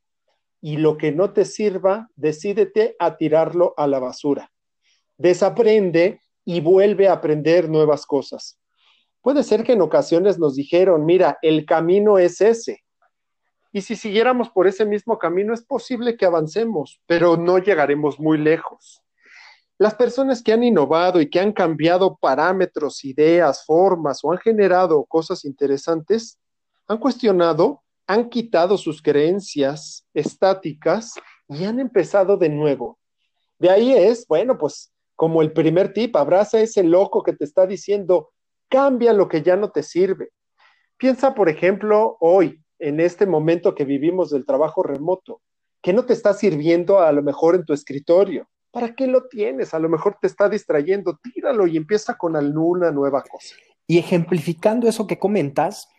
Y 0.60 0.78
lo 0.78 0.98
que 0.98 1.12
no 1.12 1.32
te 1.32 1.46
sirva, 1.46 2.10
decídete 2.16 2.96
a 2.98 3.18
tirarlo 3.18 3.76
a 3.78 3.86
la 3.86 4.00
basura. 4.00 4.52
Desaprende 5.20 6.20
y 6.46 6.62
vuelve 6.62 7.10
a 7.10 7.14
aprender 7.14 7.70
nuevas 7.70 8.08
cosas. 8.08 8.60
Puede 9.22 9.44
ser 9.44 9.64
que 9.64 9.74
en 9.74 9.84
ocasiones 9.84 10.40
nos 10.40 10.56
dijeron, 10.56 11.06
mira, 11.06 11.38
el 11.44 11.68
camino 11.68 12.18
es 12.18 12.42
ese. 12.42 12.84
Y 13.72 13.82
si 13.82 13.96
siguiéramos 13.96 14.50
por 14.50 14.66
ese 14.66 14.84
mismo 14.84 15.20
camino, 15.20 15.54
es 15.54 15.64
posible 15.64 16.18
que 16.18 16.26
avancemos, 16.26 17.00
pero 17.06 17.38
no 17.38 17.60
llegaremos 17.60 18.20
muy 18.20 18.40
lejos. 18.40 19.04
Las 19.82 19.96
personas 19.96 20.44
que 20.44 20.54
han 20.54 20.64
innovado 20.64 21.20
y 21.20 21.28
que 21.28 21.40
han 21.40 21.52
cambiado 21.52 22.16
parámetros, 22.16 23.04
ideas, 23.04 23.66
formas 23.66 24.20
o 24.22 24.32
han 24.32 24.38
generado 24.38 25.04
cosas 25.06 25.44
interesantes, 25.44 26.38
han 26.88 27.00
cuestionado, 27.00 27.82
han 28.06 28.30
quitado 28.30 28.78
sus 28.78 29.02
creencias 29.02 30.06
estáticas 30.14 31.16
y 31.50 31.64
han 31.64 31.80
empezado 31.80 32.38
de 32.38 32.50
nuevo. 32.50 33.00
De 33.58 33.72
ahí 33.72 33.92
es, 33.92 34.28
bueno, 34.28 34.56
pues 34.56 34.94
como 35.16 35.42
el 35.42 35.52
primer 35.52 35.94
tip, 35.94 36.16
abraza 36.16 36.60
ese 36.60 36.84
loco 36.84 37.24
que 37.24 37.34
te 37.34 37.46
está 37.46 37.66
diciendo, 37.66 38.34
cambia 38.70 39.14
lo 39.14 39.28
que 39.28 39.42
ya 39.42 39.56
no 39.56 39.72
te 39.72 39.82
sirve. 39.82 40.30
Piensa, 40.96 41.34
por 41.34 41.50
ejemplo, 41.50 42.18
hoy, 42.20 42.64
en 42.78 43.00
este 43.00 43.26
momento 43.26 43.74
que 43.74 43.86
vivimos 43.86 44.30
del 44.30 44.46
trabajo 44.46 44.84
remoto, 44.84 45.42
que 45.82 45.92
no 45.92 46.06
te 46.06 46.14
está 46.14 46.36
sirviendo 46.36 47.00
a 47.00 47.12
lo 47.12 47.24
mejor 47.24 47.56
en 47.56 47.66
tu 47.66 47.74
escritorio, 47.74 48.48
¿Para 48.72 48.96
qué 48.96 49.08
lo 49.08 49.28
tienes? 49.28 49.74
A 49.74 49.80
lo 49.80 49.90
mejor 49.90 50.18
te 50.22 50.28
está 50.28 50.48
distrayendo, 50.48 51.20
tíralo 51.22 51.68
y 51.68 51.78
empieza 51.78 52.18
con 52.18 52.36
alguna 52.36 52.92
nueva 52.92 53.22
cosa. 53.24 53.56
Y 53.86 53.98
ejemplificando 53.98 54.88
eso 54.88 55.08
que 55.08 55.20
comentas, 55.20 55.90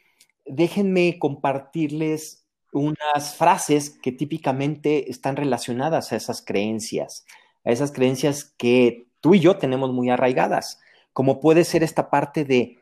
déjenme 0.47 1.19
compartirles 1.19 2.47
unas 2.73 3.37
frases 3.37 3.91
que 3.91 4.13
típicamente 4.13 5.11
están 5.11 5.37
relacionadas 5.37 6.13
a 6.13 6.17
esas 6.17 6.43
creencias, 6.43 7.27
a 7.65 7.71
esas 7.71 7.93
creencias 7.93 8.55
que 8.57 9.09
tú 9.21 9.35
y 9.35 9.41
yo 9.41 9.59
tenemos 9.59 9.93
muy 9.93 10.09
arraigadas, 10.09 10.81
como 11.13 11.39
puede 11.39 11.65
ser 11.65 11.83
esta 11.83 12.09
parte 12.09 12.47
de, 12.47 12.79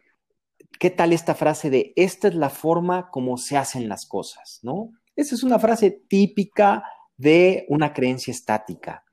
¿qué 0.78 0.90
tal 0.90 1.12
esta 1.12 1.34
frase 1.34 1.70
de, 1.70 1.92
esta 1.96 2.28
es 2.28 2.34
la 2.36 2.50
forma 2.50 3.10
como 3.10 3.36
se 3.36 3.56
hacen 3.56 3.88
las 3.88 4.06
cosas, 4.06 4.60
¿no? 4.62 4.92
Esa 5.16 5.34
es 5.34 5.42
una 5.42 5.58
frase 5.58 5.90
típica 5.90 6.84
de 7.16 7.66
una 7.68 7.92
creencia 7.92 8.30
estática. 8.30 9.04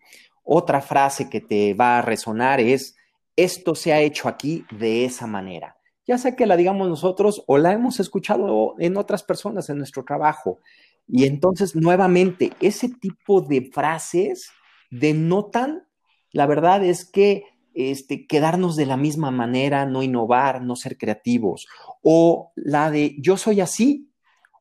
Otra 0.50 0.80
frase 0.80 1.30
que 1.30 1.42
te 1.42 1.74
va 1.74 2.00
a 2.00 2.01
resonar 2.01 2.62
es, 2.62 2.96
esto 3.36 3.75
se 3.75 3.92
ha 3.92 4.00
hecho 4.00 4.30
aquí 4.30 4.66
de 4.72 5.04
esa 5.04 5.27
manera. 5.27 5.75
Ya 6.06 6.18
sea 6.18 6.38
que 6.38 6.46
la 6.46 6.56
digamos 6.56 6.88
nosotros 6.88 7.44
o 7.48 7.58
la 7.58 7.74
hemos 7.74 8.00
escuchado 8.00 8.75
en 8.80 8.96
otras 8.96 9.24
personas 9.24 9.70
en 9.70 9.77
nuestro 9.77 10.06
trabajo. 10.06 10.60
Y 11.06 11.25
entonces, 11.25 11.75
nuevamente, 11.75 12.54
ese 12.62 12.88
tipo 12.88 13.42
de 13.42 13.70
frases 13.74 14.50
denotan, 14.89 15.86
la 16.32 16.46
verdad 16.46 16.82
es 16.82 17.04
que 17.04 17.44
este, 17.74 18.25
quedarnos 18.25 18.77
de 18.77 18.86
la 18.86 18.96
misma 18.96 19.32
manera, 19.32 19.86
no 19.86 20.01
innovar, 20.01 20.62
no 20.62 20.77
ser 20.77 20.98
creativos. 20.98 21.68
O 22.01 22.54
la 22.56 22.89
de 22.89 23.18
yo 23.20 23.36
soy 23.36 23.60
así 23.60 24.13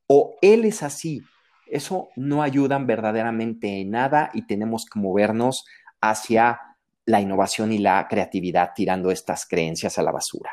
o 0.08 0.34
él 0.42 0.64
es 0.64 0.82
así 0.82 1.22
eso 1.66 2.08
no 2.16 2.42
ayudan 2.42 2.86
verdaderamente 2.86 3.80
en 3.80 3.90
nada 3.90 4.30
y 4.34 4.46
tenemos 4.46 4.84
que 4.84 4.98
movernos 4.98 5.64
hacia 6.00 6.60
la 7.04 7.20
innovación 7.20 7.72
y 7.72 7.78
la 7.78 8.06
creatividad 8.08 8.72
tirando 8.74 9.10
estas 9.10 9.46
creencias 9.46 9.98
a 9.98 10.02
la 10.02 10.12
basura. 10.12 10.50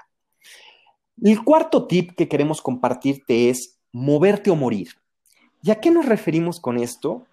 El 1.21 1.43
cuarto 1.43 1.87
tip 1.87 2.15
que 2.15 2.27
queremos 2.27 2.61
compartirte 2.61 3.49
es 3.49 3.79
moverte 3.91 4.49
o 4.49 4.55
morir. 4.55 4.89
¿Y 5.61 5.71
a 5.71 5.79
qué 5.79 5.91
nos 5.91 6.05
referimos 6.05 6.59
con 6.59 6.77
esto? 6.77 7.27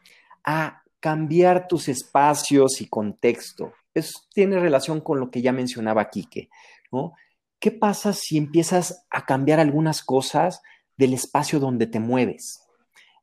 A 0.45 0.83
cambiar 1.01 1.67
tus 1.67 1.89
espacios 1.89 2.81
y 2.81 2.87
contexto. 2.87 3.73
Eso 3.95 4.21
tiene 4.33 4.59
relación 4.59 5.01
con 5.01 5.19
lo 5.19 5.31
que 5.31 5.43
ya 5.43 5.53
mencionaba 5.53 6.11
Quique, 6.11 6.49
¿no? 6.93 7.15
¿Qué 7.59 7.71
pasa 7.71 8.13
si 8.13 8.39
empiezas 8.39 9.07
a 9.11 9.27
cambiar 9.27 9.61
algunas 9.61 10.03
cosas 10.03 10.63
del 10.97 11.13
espacio 11.13 11.59
donde 11.59 11.87
te 11.87 12.01
mueves? 12.01 12.61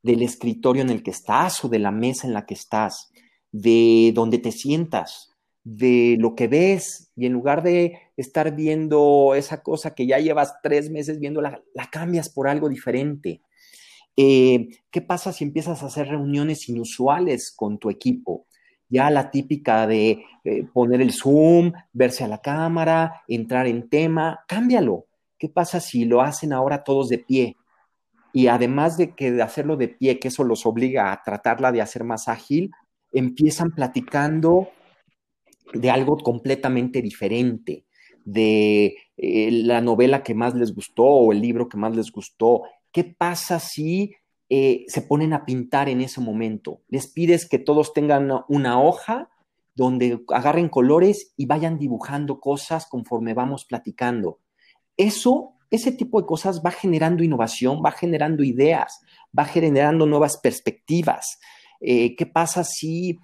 Del 0.03 0.21
escritorio 0.21 0.81
en 0.81 0.89
el 0.89 1.03
que 1.03 1.11
estás 1.11 1.63
o 1.63 1.69
de 1.69 1.79
la 1.79 1.91
mesa 1.91 2.27
en 2.27 2.33
la 2.33 2.45
que 2.45 2.53
estás, 2.53 3.11
de 3.51 4.11
donde 4.13 4.37
te 4.37 4.51
sientas, 4.51 5.33
de 5.63 6.15
lo 6.19 6.33
que 6.33 6.47
ves 6.47 7.11
y 7.15 7.25
en 7.25 7.33
lugar 7.33 7.61
de 7.61 7.99
estar 8.15 8.55
viendo 8.55 9.33
esa 9.35 9.61
cosa 9.61 9.93
que 9.93 10.07
ya 10.07 10.17
llevas 10.17 10.55
tres 10.63 10.89
meses 10.89 11.19
viendo, 11.19 11.41
la, 11.41 11.61
cambias 11.91 12.29
por 12.29 12.47
algo 12.47 12.69
diferente. 12.69 13.41
Eh, 14.15 14.69
¿Qué 14.89 15.01
pasa 15.01 15.33
si 15.33 15.43
empiezas 15.43 15.83
a 15.83 15.87
hacer 15.87 16.07
reuniones 16.07 16.69
inusuales 16.69 17.53
con 17.55 17.77
tu 17.77 17.89
equipo? 17.89 18.47
Ya 18.89 19.09
la 19.09 19.29
típica 19.29 19.85
de 19.85 20.23
eh, 20.45 20.63
poner 20.73 21.01
el 21.01 21.11
Zoom, 21.11 21.73
verse 21.91 22.23
a 22.23 22.29
la 22.29 22.41
cámara, 22.41 23.23
entrar 23.27 23.67
en 23.67 23.89
tema, 23.89 24.39
cámbialo. 24.47 25.07
¿Qué 25.37 25.49
pasa 25.49 25.81
si 25.81 26.05
lo 26.05 26.21
hacen 26.21 26.53
ahora 26.53 26.83
todos 26.83 27.09
de 27.09 27.19
pie? 27.19 27.57
Y 28.37 28.49
además 28.49 28.97
de 28.97 29.15
que 29.15 29.31
de 29.31 29.41
hacerlo 29.41 29.77
de 29.77 29.87
pie, 29.87 30.19
que 30.19 30.27
eso 30.27 30.43
los 30.43 30.67
obliga 30.67 31.11
a 31.11 31.23
tratarla 31.23 31.71
de 31.71 31.81
hacer 31.81 32.03
más 32.03 32.27
ágil, 32.27 32.69
empiezan 33.11 33.71
platicando 33.71 34.69
de 35.73 35.89
algo 35.89 36.17
completamente 36.17 37.01
diferente, 37.01 37.85
de 38.25 38.95
eh, 39.17 39.49
la 39.51 39.81
novela 39.81 40.21
que 40.21 40.35
más 40.35 40.53
les 40.53 40.75
gustó 40.75 41.03
o 41.03 41.31
el 41.31 41.41
libro 41.41 41.67
que 41.67 41.79
más 41.79 41.95
les 41.95 42.11
gustó. 42.11 42.61
¿Qué 42.91 43.05
pasa 43.05 43.57
si 43.57 44.13
eh, 44.49 44.85
se 44.87 45.01
ponen 45.01 45.33
a 45.33 45.43
pintar 45.43 45.89
en 45.89 46.01
ese 46.01 46.21
momento? 46.21 46.83
Les 46.89 47.07
pides 47.07 47.49
que 47.49 47.57
todos 47.57 47.91
tengan 47.91 48.29
una 48.49 48.79
hoja 48.79 49.31
donde 49.73 50.23
agarren 50.27 50.69
colores 50.69 51.33
y 51.37 51.47
vayan 51.47 51.79
dibujando 51.79 52.39
cosas 52.39 52.85
conforme 52.85 53.33
vamos 53.33 53.65
platicando. 53.65 54.41
Eso, 54.95 55.56
ese 55.69 55.91
tipo 55.91 56.19
de 56.19 56.27
cosas 56.27 56.61
va 56.65 56.71
generando 56.71 57.23
innovación, 57.23 57.81
va 57.85 57.91
generando 57.91 58.43
ideas, 58.43 59.01
va 59.37 59.45
generando 59.45 60.05
nuevas 60.05 60.37
perspectivas. 60.37 61.39
Eh, 61.79 62.15
¿Qué 62.15 62.25
pasa 62.25 62.63
si 62.63 63.17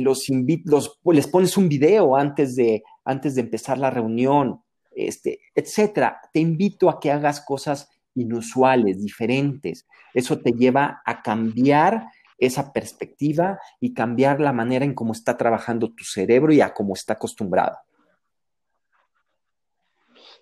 los, 0.00 0.28
los, 0.64 0.98
les 1.04 1.26
pones 1.26 1.56
un 1.56 1.68
video 1.68 2.16
antes 2.16 2.56
de, 2.56 2.82
antes 3.04 3.34
de 3.34 3.42
empezar 3.42 3.78
la 3.78 3.90
reunión, 3.90 4.60
este, 4.94 5.40
etcétera. 5.54 6.20
Te 6.32 6.40
invito 6.40 6.88
a 6.88 7.00
que 7.00 7.10
hagas 7.10 7.40
cosas 7.40 7.88
inusuales, 8.14 9.00
diferentes. 9.00 9.86
Eso 10.12 10.38
te 10.38 10.52
lleva 10.52 11.02
a 11.04 11.22
cambiar 11.22 12.06
esa 12.38 12.72
perspectiva 12.72 13.58
y 13.80 13.94
cambiar 13.94 14.40
la 14.40 14.52
manera 14.52 14.84
en 14.84 14.94
cómo 14.94 15.12
está 15.12 15.36
trabajando 15.36 15.92
tu 15.92 16.04
cerebro 16.04 16.52
y 16.52 16.60
a 16.60 16.72
cómo 16.72 16.94
está 16.94 17.14
acostumbrado. 17.14 17.76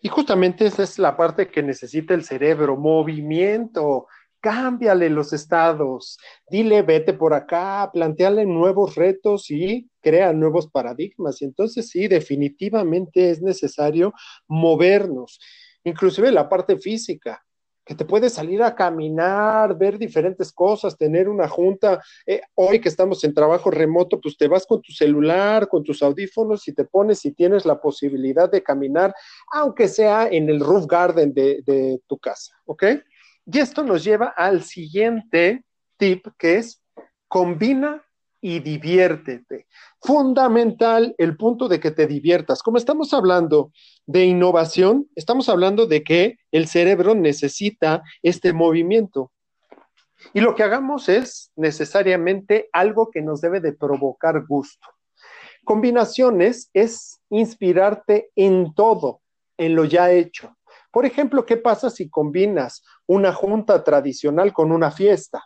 Y 0.03 0.09
justamente 0.09 0.67
esa 0.67 0.83
es 0.83 0.99
la 0.99 1.17
parte 1.17 1.49
que 1.49 1.63
necesita 1.63 2.13
el 2.13 2.25
cerebro, 2.25 2.77
movimiento, 2.77 4.09
cámbiale 4.41 5.09
los 5.09 5.33
estados, 5.33 6.19
dile 6.51 6.83
vete 6.83 7.13
por 7.13 7.33
acá, 7.33 7.89
planteale 7.93 8.45
nuevos 8.45 8.97
retos 8.97 9.49
y 9.51 9.89
crea 10.01 10.33
nuevos 10.33 10.67
paradigmas. 10.67 11.41
Y 11.41 11.45
entonces 11.45 11.89
sí, 11.89 12.09
definitivamente 12.09 13.31
es 13.31 13.41
necesario 13.41 14.13
movernos, 14.49 15.39
inclusive 15.85 16.33
la 16.33 16.49
parte 16.49 16.77
física 16.77 17.41
que 17.85 17.95
te 17.95 18.05
puedes 18.05 18.33
salir 18.33 18.63
a 18.63 18.75
caminar, 18.75 19.77
ver 19.77 19.99
diferentes 19.99 20.53
cosas, 20.53 20.97
tener 20.97 21.29
una 21.29 21.49
junta. 21.49 22.03
Eh, 22.27 22.41
hoy 22.55 22.81
que 22.81 22.89
estamos 22.89 23.25
en 23.25 23.35
trabajo 23.35 23.71
remoto, 23.71 24.21
pues 24.21 24.37
te 24.37 24.49
vas 24.49 24.67
con 24.67 24.81
tu 24.81 24.93
celular, 24.93 25.69
con 25.69 25.83
tus 25.83 26.03
audífonos 26.03 26.67
y 26.69 26.73
te 26.73 26.85
pones 26.85 27.25
y 27.25 27.33
tienes 27.33 27.65
la 27.67 27.81
posibilidad 27.81 28.51
de 28.51 28.63
caminar, 28.63 29.15
aunque 29.53 29.89
sea 29.89 30.29
en 30.29 30.49
el 30.49 30.61
roof 30.61 30.87
garden 30.87 31.35
de, 31.35 31.63
de 31.67 32.01
tu 32.07 32.19
casa, 32.19 32.55
¿ok? 32.67 32.85
Y 33.47 33.59
esto 33.59 33.83
nos 33.83 34.05
lleva 34.05 34.27
al 34.37 34.63
siguiente 34.63 35.65
tip 35.97 36.27
que 36.39 36.57
es 36.57 36.83
combina 37.27 38.05
y 38.43 38.59
diviértete. 38.59 39.67
Fundamental 40.03 41.15
el 41.17 41.37
punto 41.37 41.69
de 41.69 41.79
que 41.81 41.93
te 41.93 42.07
diviertas. 42.07 42.63
Como 42.63 42.77
estamos 42.77 43.15
hablando 43.15 43.71
de 44.05 44.27
innovación, 44.27 45.09
estamos 45.15 45.49
hablando 45.49 45.87
de 45.87 46.03
que 46.03 46.39
el 46.51 46.67
cerebro 46.67 47.15
necesita 47.15 48.03
este 48.21 48.53
movimiento. 48.53 49.31
Y 50.35 50.41
lo 50.41 50.55
que 50.55 50.65
hagamos 50.65 51.09
es 51.09 51.53
necesariamente 51.57 52.69
algo 52.73 53.11
que 53.11 53.23
nos 53.23 53.41
debe 53.41 53.61
de 53.61 53.73
provocar 53.73 54.45
gusto. 54.47 54.89
Combinaciones 55.65 56.69
es 56.73 57.21
inspirarte 57.31 58.31
en 58.35 58.75
todo, 58.75 59.21
en 59.57 59.77
lo 59.77 59.85
ya 59.85 60.11
hecho. 60.11 60.57
Por 60.91 61.07
ejemplo, 61.07 61.47
¿qué 61.47 61.57
pasa 61.57 61.91
si 61.91 62.11
combinas 62.11 62.83
una 63.07 63.33
junta 63.33 63.85
tradicional 63.85 64.53
con 64.53 64.73
una 64.73 64.91
fiesta? 64.91 65.45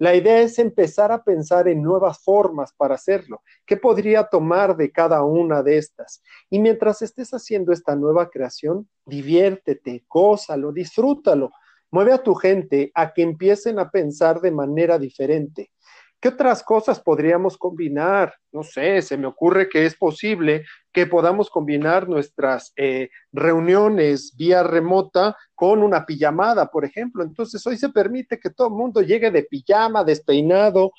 La 0.00 0.14
idea 0.14 0.40
es 0.40 0.60
empezar 0.60 1.10
a 1.10 1.24
pensar 1.24 1.66
en 1.66 1.82
nuevas 1.82 2.22
formas 2.22 2.72
para 2.72 2.94
hacerlo. 2.94 3.42
¿Qué 3.66 3.76
podría 3.76 4.24
tomar 4.24 4.76
de 4.76 4.92
cada 4.92 5.24
una 5.24 5.64
de 5.64 5.78
estas? 5.78 6.22
Y 6.48 6.60
mientras 6.60 7.02
estés 7.02 7.30
haciendo 7.32 7.72
esta 7.72 7.96
nueva 7.96 8.30
creación, 8.30 8.88
diviértete, 9.04 10.04
gózalo, 10.08 10.70
disfrútalo. 10.72 11.50
Mueve 11.90 12.12
a 12.12 12.22
tu 12.22 12.34
gente 12.34 12.92
a 12.94 13.12
que 13.12 13.22
empiecen 13.22 13.80
a 13.80 13.90
pensar 13.90 14.40
de 14.40 14.52
manera 14.52 15.00
diferente. 15.00 15.72
¿Qué 16.20 16.30
otras 16.30 16.64
cosas 16.64 16.98
podríamos 16.98 17.56
combinar? 17.56 18.34
No 18.50 18.64
sé, 18.64 19.02
se 19.02 19.16
me 19.16 19.28
ocurre 19.28 19.68
que 19.68 19.86
es 19.86 19.94
posible 19.94 20.64
que 20.92 21.06
podamos 21.06 21.48
combinar 21.48 22.08
nuestras 22.08 22.72
eh, 22.76 23.10
reuniones 23.30 24.34
vía 24.36 24.64
remota 24.64 25.36
con 25.54 25.80
una 25.84 26.04
pijamada, 26.04 26.72
por 26.72 26.84
ejemplo. 26.84 27.22
Entonces, 27.22 27.64
hoy 27.68 27.76
se 27.76 27.90
permite 27.90 28.40
que 28.40 28.50
todo 28.50 28.66
el 28.66 28.74
mundo 28.74 29.00
llegue 29.00 29.30
de 29.30 29.44
pijama, 29.44 30.02
despeinado. 30.02 30.90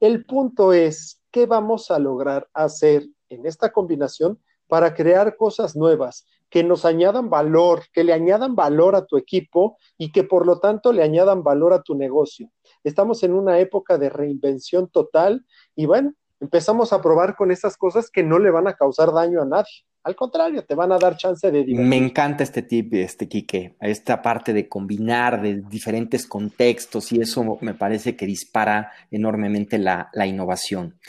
El 0.00 0.24
punto 0.24 0.72
es, 0.72 1.22
¿qué 1.30 1.46
vamos 1.46 1.92
a 1.92 2.00
lograr 2.00 2.48
hacer 2.52 3.06
en 3.28 3.46
esta 3.46 3.70
combinación 3.70 4.40
para 4.66 4.92
crear 4.92 5.36
cosas 5.36 5.76
nuevas 5.76 6.26
que 6.54 6.62
nos 6.62 6.84
añadan 6.84 7.30
valor, 7.30 7.82
que 7.92 8.04
le 8.04 8.12
añadan 8.12 8.54
valor 8.54 8.94
a 8.94 9.06
tu 9.06 9.16
equipo 9.16 9.76
y 9.98 10.12
que 10.12 10.22
por 10.22 10.46
lo 10.46 10.60
tanto 10.60 10.92
le 10.92 11.02
añadan 11.02 11.42
valor 11.42 11.72
a 11.72 11.82
tu 11.82 11.96
negocio? 11.96 12.48
Estamos 12.84 13.24
en 13.24 13.32
una 13.32 13.58
época 13.58 13.98
de 13.98 14.08
reinvención 14.08 14.88
total 14.88 15.44
y 15.74 15.86
bueno, 15.86 16.14
empezamos 16.38 16.92
a 16.92 17.02
probar 17.02 17.34
con 17.34 17.50
esas 17.50 17.76
cosas 17.76 18.08
que 18.08 18.22
no 18.22 18.38
le 18.38 18.52
van 18.52 18.68
a 18.68 18.74
causar 18.74 19.12
daño 19.12 19.42
a 19.42 19.46
nadie. 19.46 19.82
Al 20.04 20.14
contrario, 20.14 20.64
te 20.64 20.76
van 20.76 20.92
a 20.92 20.98
dar 20.98 21.16
chance 21.16 21.50
de 21.50 21.64
divertir. 21.64 21.88
Me 21.88 21.96
encanta 21.96 22.44
este 22.44 22.62
tip, 22.62 22.94
este 22.94 23.26
Quique, 23.26 23.74
esta 23.80 24.22
parte 24.22 24.52
de 24.52 24.68
combinar 24.68 25.42
de 25.42 25.60
diferentes 25.68 26.24
contextos 26.24 27.10
y 27.10 27.20
eso 27.20 27.58
me 27.62 27.74
parece 27.74 28.14
que 28.14 28.26
dispara 28.26 28.92
enormemente 29.10 29.76
la, 29.76 30.08
la 30.12 30.24
innovación. 30.24 31.00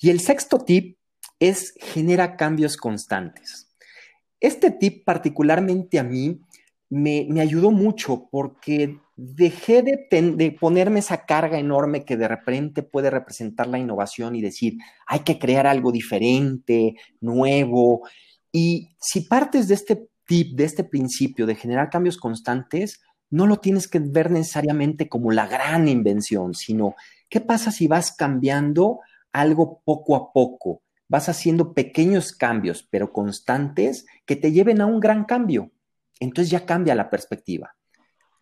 Y 0.00 0.08
el 0.08 0.20
sexto 0.20 0.60
tip 0.60 0.96
es 1.38 1.74
genera 1.78 2.36
cambios 2.36 2.78
constantes. 2.78 3.63
Este 4.44 4.70
tip 4.70 5.06
particularmente 5.06 5.98
a 5.98 6.04
mí 6.04 6.38
me, 6.90 7.40
ayudó 7.40 7.70
mucho 7.70 8.28
porque 8.30 8.98
dejé 9.16 9.82
de, 9.82 10.56
ponerme 10.60 10.98
esa 10.98 11.24
carga 11.24 11.58
enorme 11.58 12.04
que 12.04 12.18
de 12.18 12.28
repente 12.28 12.82
puede 12.82 13.08
representar 13.08 13.68
la 13.68 13.78
innovación 13.78 14.36
y 14.36 14.42
decir, 14.42 14.76
hay 15.06 15.20
que 15.20 15.38
crear 15.38 15.66
algo 15.66 15.92
diferente, 15.92 16.94
nuevo. 17.22 18.02
Y 18.52 18.90
si 19.00 19.22
partes 19.22 19.66
de 19.66 19.76
este 19.76 20.08
tip, 20.26 20.54
de 20.58 20.64
este 20.64 20.84
principio 20.84 21.46
de 21.46 21.54
generar 21.54 21.88
cambios 21.88 22.18
constantes, 22.18 23.00
no 23.30 23.46
lo 23.46 23.56
tienes 23.60 23.88
que 23.88 23.98
ver 23.98 24.30
necesariamente 24.30 25.08
como 25.08 25.32
la 25.32 25.46
gran 25.46 25.88
invención, 25.88 26.52
sino 26.52 26.96
qué 27.30 27.40
pasa 27.40 27.70
si 27.70 27.86
vas 27.86 28.12
cambiando 28.12 29.00
algo 29.32 29.80
poco 29.86 30.16
a 30.16 30.34
poco, 30.34 30.82
vas 31.14 31.28
haciendo 31.28 31.74
pequeños 31.74 32.32
cambios, 32.32 32.82
pero 32.90 33.12
constantes, 33.12 34.04
que 34.26 34.34
te 34.34 34.50
lleven 34.50 34.80
a 34.80 34.86
un 34.86 34.98
gran 34.98 35.26
cambio. 35.26 35.70
Entonces 36.18 36.50
ya 36.50 36.66
cambia 36.66 36.96
la 36.96 37.08
perspectiva. 37.08 37.76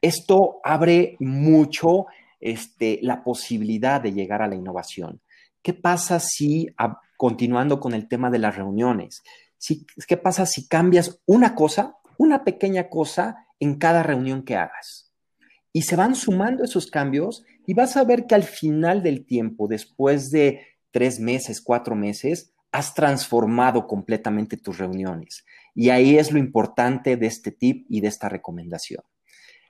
Esto 0.00 0.58
abre 0.64 1.16
mucho 1.20 2.06
este, 2.40 2.98
la 3.02 3.22
posibilidad 3.24 4.00
de 4.00 4.14
llegar 4.14 4.40
a 4.40 4.48
la 4.48 4.54
innovación. 4.54 5.20
¿Qué 5.60 5.74
pasa 5.74 6.18
si, 6.18 6.74
continuando 7.18 7.78
con 7.78 7.92
el 7.92 8.08
tema 8.08 8.30
de 8.30 8.38
las 8.38 8.56
reuniones, 8.56 9.22
si, 9.58 9.84
qué 10.08 10.16
pasa 10.16 10.46
si 10.46 10.66
cambias 10.66 11.20
una 11.26 11.54
cosa, 11.54 11.98
una 12.16 12.42
pequeña 12.42 12.88
cosa 12.88 13.48
en 13.60 13.74
cada 13.76 14.02
reunión 14.02 14.44
que 14.44 14.56
hagas? 14.56 15.12
Y 15.74 15.82
se 15.82 15.96
van 15.96 16.14
sumando 16.14 16.64
esos 16.64 16.86
cambios 16.86 17.44
y 17.66 17.74
vas 17.74 17.98
a 17.98 18.04
ver 18.04 18.26
que 18.26 18.34
al 18.34 18.44
final 18.44 19.02
del 19.02 19.26
tiempo, 19.26 19.68
después 19.68 20.30
de 20.30 20.62
tres 20.90 21.18
meses, 21.20 21.60
cuatro 21.60 21.96
meses, 21.96 22.51
has 22.72 22.94
transformado 22.94 23.86
completamente 23.86 24.56
tus 24.56 24.78
reuniones. 24.78 25.44
Y 25.74 25.90
ahí 25.90 26.18
es 26.18 26.32
lo 26.32 26.38
importante 26.38 27.16
de 27.16 27.26
este 27.26 27.52
tip 27.52 27.86
y 27.88 28.00
de 28.00 28.08
esta 28.08 28.28
recomendación. 28.28 29.04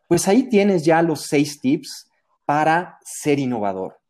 Pues 0.09 0.29
ahí 0.29 0.45
tienes 0.49 0.85
ya 0.85 1.03
los 1.03 1.23
seis 1.23 1.61
tips 1.61 2.09
para 2.45 2.99
ser 3.05 3.39
innovador. 3.39 4.01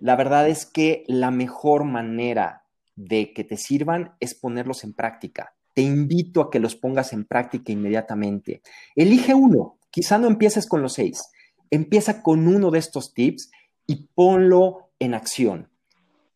La 0.00 0.16
verdad 0.16 0.48
es 0.48 0.66
que 0.66 1.04
la 1.06 1.30
mejor 1.30 1.84
manera 1.84 2.64
de 2.96 3.32
que 3.32 3.44
te 3.44 3.56
sirvan 3.56 4.16
es 4.18 4.34
ponerlos 4.34 4.82
en 4.84 4.94
práctica. 4.94 5.54
Te 5.74 5.82
invito 5.82 6.40
a 6.40 6.50
que 6.50 6.58
los 6.58 6.74
pongas 6.74 7.12
en 7.12 7.24
práctica 7.24 7.72
inmediatamente. 7.72 8.62
Elige 8.94 9.34
uno, 9.34 9.78
quizá 9.90 10.18
no 10.18 10.26
empieces 10.26 10.66
con 10.66 10.82
los 10.82 10.94
seis. 10.94 11.22
Empieza 11.70 12.22
con 12.22 12.46
uno 12.48 12.70
de 12.70 12.78
estos 12.78 13.14
tips 13.14 13.50
y 13.86 14.08
ponlo 14.14 14.90
en 14.98 15.14
acción. 15.14 15.70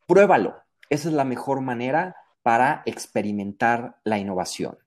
Pruébalo. 0.06 0.65
Esa 0.90 1.08
es 1.08 1.14
la 1.14 1.24
mejor 1.24 1.60
manera 1.60 2.16
para 2.42 2.82
experimentar 2.86 3.98
la 4.04 4.18
innovación. 4.18 4.78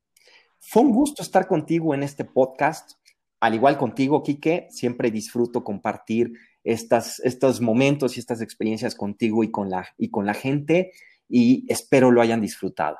Fue 0.59 0.81
un 0.81 0.91
gusto 0.91 1.23
estar 1.23 1.47
contigo 1.47 1.93
en 1.93 2.03
este 2.03 2.25
podcast 2.25 2.99
al 3.39 3.55
igual 3.55 3.77
contigo, 3.77 4.21
Quique, 4.21 4.67
siempre 4.69 5.11
disfruto 5.11 5.63
compartir 5.63 6.33
estas, 6.63 7.19
estos 7.19 7.61
momentos 7.61 8.17
y 8.17 8.19
estas 8.19 8.41
experiencias 8.41 8.95
contigo 8.95 9.43
y 9.43 9.51
con, 9.51 9.69
la, 9.69 9.87
y 9.97 10.09
con 10.09 10.25
la 10.25 10.33
gente 10.33 10.91
y 11.29 11.65
espero 11.71 12.11
lo 12.11 12.21
hayan 12.21 12.41
disfrutado. 12.41 12.97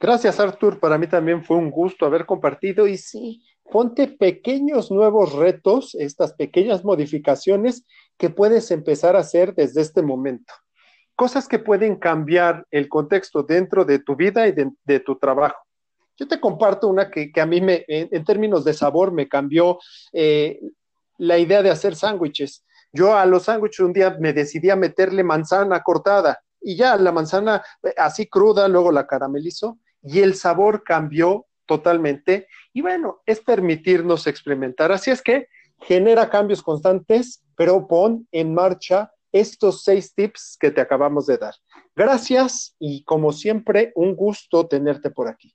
Gracias, 0.00 0.40
Artur. 0.40 0.80
Para 0.80 0.98
mí 0.98 1.06
también 1.06 1.44
fue 1.44 1.56
un 1.56 1.70
gusto 1.70 2.04
haber 2.04 2.26
compartido 2.26 2.88
y 2.88 2.98
sí, 2.98 3.44
ponte 3.70 4.08
pequeños 4.08 4.90
nuevos 4.90 5.32
retos, 5.32 5.94
estas 5.94 6.34
pequeñas 6.34 6.84
modificaciones 6.84 7.84
que 8.18 8.30
puedes 8.30 8.70
empezar 8.70 9.16
a 9.16 9.20
hacer 9.20 9.54
desde 9.54 9.80
este 9.80 10.02
momento. 10.02 10.52
cosas 11.16 11.46
que 11.46 11.60
pueden 11.60 11.94
cambiar 11.94 12.66
el 12.72 12.88
contexto 12.88 13.44
dentro 13.44 13.84
de 13.84 14.00
tu 14.00 14.16
vida 14.16 14.48
y 14.48 14.52
de, 14.52 14.98
tu 14.98 15.16
trabajo. 15.16 15.62
Yo 16.16 16.26
te 16.26 16.40
comparto 16.40 16.88
una 16.88 17.08
que, 17.08 17.30
a 17.40 17.46
mí, 17.46 17.60
me, 17.60 17.84
en, 17.86 18.24
términos 18.24 18.64
de 18.64 18.74
sabor, 18.74 19.12
me 19.12 19.28
cambió 19.28 19.78
eh, 20.12 20.58
la 21.18 21.38
idea 21.38 21.62
de 21.62 21.70
hacer 21.70 21.94
sándwiches. 21.94 22.64
Yo 22.92 23.16
a 23.16 23.26
los 23.26 23.44
sándwiches 23.44 23.78
un 23.80 23.92
día 23.92 24.16
me 24.18 24.32
decidí 24.32 24.70
a 24.70 24.76
meterle 24.76 25.22
manzana 25.22 25.84
cortada 25.84 26.40
y 26.60 26.76
ya 26.76 26.96
la 26.96 27.12
manzana 27.12 27.62
eh, 27.82 27.94
así 27.96 28.26
cruda, 28.26 28.66
luego 28.66 28.90
la 28.90 29.06
caramelizo 29.06 29.78
y 30.02 30.20
el 30.20 30.34
sabor 30.34 30.82
cambió 30.82 31.46
totalmente. 31.66 32.48
Y 32.72 32.82
bueno, 32.82 33.22
es 33.26 33.40
permitirnos 33.40 34.26
experimentar. 34.26 34.92
Así 34.92 35.10
es 35.10 35.22
que 35.22 35.48
genera 35.80 36.30
cambios 36.30 36.62
constantes, 36.62 37.42
pero 37.56 37.86
pon 37.86 38.26
en 38.32 38.54
marcha 38.54 39.12
estos 39.32 39.82
seis 39.82 40.14
tips 40.14 40.56
que 40.60 40.70
te 40.70 40.80
acabamos 40.80 41.26
de 41.26 41.38
dar. 41.38 41.54
Gracias 41.96 42.76
y 42.78 43.02
como 43.04 43.32
siempre, 43.32 43.92
un 43.94 44.14
gusto 44.14 44.66
tenerte 44.66 45.10
por 45.10 45.28
aquí. 45.28 45.54